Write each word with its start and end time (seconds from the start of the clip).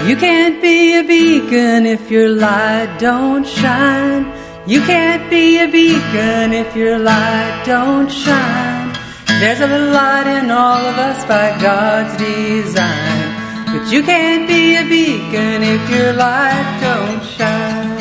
You 0.00 0.16
can't 0.16 0.60
be 0.60 0.98
a 0.98 1.04
beacon 1.04 1.86
if 1.86 2.10
your 2.10 2.28
light 2.28 2.96
don't 2.98 3.46
shine. 3.46 4.26
You 4.66 4.80
can't 4.80 5.30
be 5.30 5.58
a 5.58 5.68
beacon 5.68 6.52
if 6.52 6.74
your 6.74 6.98
light 6.98 7.62
don't 7.64 8.10
shine. 8.10 8.92
There's 9.38 9.60
a 9.60 9.66
little 9.66 9.92
light 9.92 10.26
in 10.26 10.50
all 10.50 10.80
of 10.80 10.98
us 10.98 11.24
by 11.26 11.56
God's 11.60 12.16
design. 12.16 13.42
But 13.66 13.92
you 13.92 14.02
can't 14.02 14.48
be 14.48 14.76
a 14.76 14.82
beacon 14.82 15.62
if 15.62 15.88
your 15.88 16.14
light 16.14 16.78
don't 16.80 17.24
shine. 17.24 17.98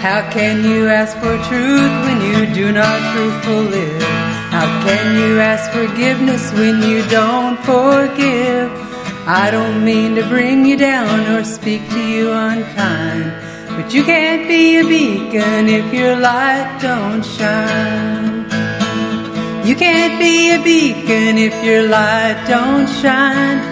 How 0.00 0.28
can 0.30 0.64
you 0.64 0.88
ask 0.88 1.16
for 1.18 1.36
truth 1.50 1.94
when 2.06 2.20
you 2.22 2.54
do 2.54 2.72
not 2.72 2.98
truthful 3.12 3.62
live? 3.62 4.02
How 4.50 4.66
can 4.86 5.16
you 5.20 5.38
ask 5.38 5.70
forgiveness 5.70 6.50
when 6.52 6.82
you 6.82 7.06
don't 7.10 7.58
forgive? 7.64 8.91
I 9.26 9.52
don't 9.52 9.84
mean 9.84 10.16
to 10.16 10.26
bring 10.26 10.66
you 10.66 10.76
down 10.76 11.30
or 11.30 11.44
speak 11.44 11.88
to 11.90 12.00
you 12.08 12.32
unkind, 12.32 13.30
but 13.76 13.94
you 13.94 14.02
can't 14.02 14.48
be 14.48 14.78
a 14.78 14.84
beacon 14.84 15.68
if 15.68 15.94
your 15.94 16.16
light 16.16 16.78
don't 16.82 17.24
shine. 17.24 18.42
You 19.64 19.76
can't 19.76 20.18
be 20.18 20.50
a 20.50 20.60
beacon 20.60 21.38
if 21.38 21.54
your 21.64 21.86
light 21.86 22.44
don't 22.48 22.88
shine. 22.88 23.62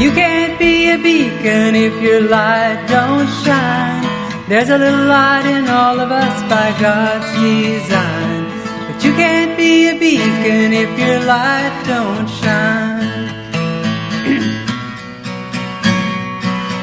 You 0.00 0.12
can't 0.12 0.56
be 0.60 0.92
a 0.92 0.96
beacon 0.96 1.74
if 1.74 2.00
your 2.00 2.20
light 2.20 2.86
don't 2.86 3.28
shine. 3.42 4.48
There's 4.48 4.70
a 4.70 4.78
little 4.78 5.06
light 5.06 5.44
in 5.44 5.66
all 5.66 5.98
of 5.98 6.12
us 6.12 6.40
by 6.48 6.70
God's 6.80 7.26
design. 7.34 8.46
But 8.86 9.04
you 9.04 9.12
can't 9.14 9.56
be 9.56 9.88
a 9.88 9.98
beacon 9.98 10.72
if 10.72 10.96
your 10.96 11.18
light 11.24 11.82
don't 11.84 12.28
shine. 12.28 12.89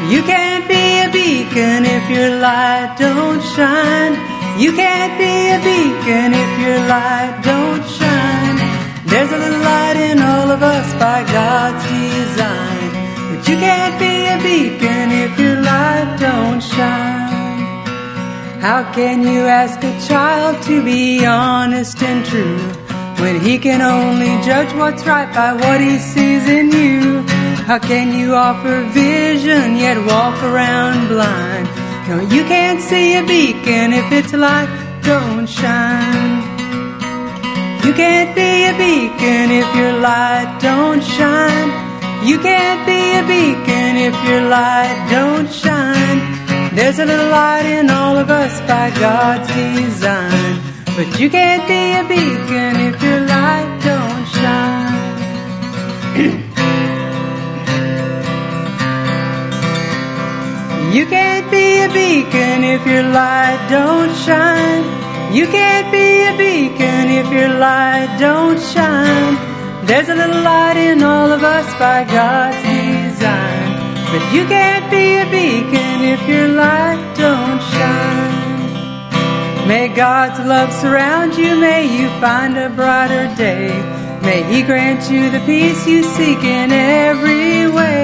You 0.10 0.22
can't 0.24 0.66
be 0.68 0.84
a 1.06 1.10
beacon 1.12 1.84
if 1.84 2.10
your 2.10 2.40
light 2.40 2.96
don't 2.98 3.42
shine. 3.56 4.14
You 4.58 4.72
can't 4.72 5.16
be 5.20 5.34
a 5.58 5.60
beacon 5.70 6.30
if 6.34 6.52
your 6.64 6.80
light 6.88 7.36
don't 7.44 7.84
shine. 8.00 8.58
There's 9.06 9.32
a 9.32 9.38
little 9.38 9.60
light 9.60 9.98
in 9.98 10.22
all 10.22 10.50
of 10.50 10.64
us 10.64 10.88
by 10.94 11.24
God's 11.24 11.84
design. 11.92 12.88
But 13.30 13.50
you 13.50 13.58
can't 13.58 13.98
be 14.00 14.14
a 14.36 14.38
beacon 14.48 15.12
if 15.12 15.40
your 15.40 15.62
light 15.62 16.18
don't 16.20 16.62
shine. 16.62 17.28
How 18.62 18.92
can 18.94 19.24
you 19.24 19.42
ask 19.62 19.78
a 19.84 19.94
child 20.08 20.64
to 20.64 20.84
be 20.84 21.26
honest 21.26 22.02
and 22.02 22.26
true 22.26 22.60
when 23.22 23.40
he 23.42 23.58
can 23.58 23.82
only 23.82 24.34
judge 24.46 24.74
what's 24.76 25.06
right 25.06 25.32
by 25.34 25.54
what 25.54 25.80
he 25.82 25.98
sees 25.98 26.48
in 26.48 26.72
you? 26.72 27.07
How 27.68 27.80
can 27.80 28.18
you 28.18 28.34
offer 28.34 28.82
vision 28.94 29.76
yet 29.76 29.98
walk 30.08 30.42
around 30.42 31.10
blind? 31.10 31.68
No, 32.08 32.22
you 32.34 32.46
can't 32.46 32.80
see 32.80 33.18
a 33.18 33.24
beacon 33.28 33.92
if 33.92 34.10
its 34.10 34.32
light 34.32 34.70
don't 35.04 35.46
shine. 35.46 36.48
You 37.84 37.92
can't 37.92 38.34
be 38.34 38.64
a 38.72 38.74
beacon 38.80 39.52
if 39.52 39.68
your 39.76 40.00
light 40.00 40.48
don't 40.62 41.04
shine. 41.04 41.70
You 42.26 42.40
can't 42.40 42.88
be 42.88 43.20
a 43.20 43.24
beacon 43.28 43.98
if 44.08 44.16
your 44.30 44.48
light 44.48 44.96
don't 45.12 45.52
shine. 45.52 46.22
There's 46.74 47.00
a 47.00 47.06
little 47.06 47.28
light 47.28 47.66
in 47.66 47.90
all 47.90 48.18
of 48.18 48.30
us 48.30 48.62
by 48.62 48.92
God's 48.92 49.50
design. 49.50 50.62
But 50.96 51.20
you 51.20 51.30
can't 51.30 51.68
be 51.68 51.98
a 52.00 52.04
beacon 52.08 52.80
if 52.88 53.04
your 53.04 53.20
light 53.28 53.82
don't 53.84 54.26
shine. 54.40 54.88
you 60.98 61.06
can't 61.06 61.46
be 61.52 61.68
a 61.88 61.90
beacon 61.94 62.64
if 62.64 62.84
your 62.88 63.04
light 63.04 63.62
don't 63.70 64.14
shine. 64.26 64.84
You 65.32 65.46
can't 65.46 65.92
be 65.92 66.08
a 66.32 66.34
beacon 66.44 67.04
if 67.22 67.28
your 67.32 67.50
light 67.50 68.10
don't 68.20 68.60
shine. 68.74 69.36
There's 69.86 70.10
a 70.10 70.16
little 70.16 70.42
light 70.42 70.76
in 70.76 71.04
all 71.04 71.32
of 71.32 71.44
us 71.44 71.68
by 71.78 72.04
God's 72.04 72.58
design. 72.66 73.68
But 74.12 74.24
you 74.34 74.44
can't 74.48 74.90
be 74.90 75.06
a 75.26 75.28
beacon 75.38 75.98
if 76.16 76.22
your 76.28 76.48
light 76.66 77.02
don't 77.16 77.62
shine. 77.76 79.68
May 79.68 79.90
God's 79.90 80.40
love 80.40 80.74
surround 80.74 81.38
you, 81.38 81.60
may 81.60 81.84
you 81.96 82.08
find 82.20 82.58
a 82.58 82.70
brighter 82.72 83.28
day. 83.36 83.70
May 84.24 84.42
He 84.52 84.64
grant 84.64 85.12
you 85.12 85.30
the 85.30 85.44
peace 85.46 85.86
you 85.86 86.02
seek 86.02 86.42
in 86.44 86.72
every 86.72 87.68
way. 87.78 87.97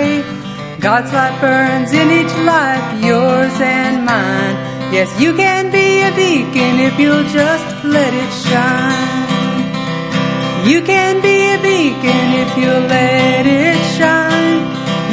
God's 0.84 1.14
light 1.14 1.40
burns 1.40 1.94
in 1.94 2.12
each 2.12 2.36
life, 2.44 3.02
yours 3.02 3.56
and 3.62 4.04
mine. 4.04 4.56
Yes, 4.92 5.08
you 5.18 5.34
can 5.34 5.72
be 5.72 6.04
a 6.04 6.12
beacon 6.12 6.78
if 6.78 7.00
you'll 7.00 7.24
just 7.32 7.86
let 7.86 8.14
it 8.14 8.32
shine. 8.44 9.24
You 10.68 10.82
can 10.82 11.22
be 11.22 11.40
a 11.56 11.60
beacon 11.64 12.28
if 12.44 12.52
you'll 12.60 12.88
let 13.00 13.46
it 13.48 13.80
shine. 13.96 14.60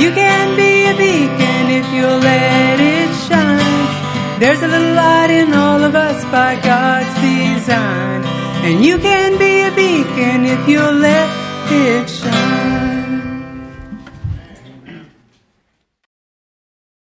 You 0.02 0.10
can 0.10 0.56
be 0.56 0.90
a 0.90 0.94
beacon 0.98 1.62
if 1.70 1.86
you'll 1.94 2.18
let 2.18 2.80
it 2.80 3.10
shine. 3.30 4.40
There's 4.40 4.62
a 4.62 4.66
little 4.66 4.94
light 4.94 5.30
in 5.30 5.54
all 5.54 5.84
of 5.84 5.94
us 5.94 6.24
by 6.32 6.58
God's 6.66 7.14
design. 7.22 8.24
And 8.66 8.84
you 8.84 8.98
can 8.98 9.38
be 9.38 9.62
a 9.62 9.70
beacon 9.70 10.46
if 10.46 10.68
you'll 10.68 10.98
let. 10.98 11.39